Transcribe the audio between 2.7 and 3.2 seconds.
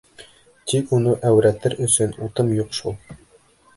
шул.